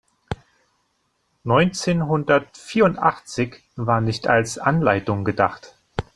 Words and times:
Neunzehnhundertvierundachtzig 1.43 3.61
war 3.75 4.01
nicht 4.01 4.25
als 4.27 4.57
Anleitung 4.57 5.23
gedacht. 5.23 5.77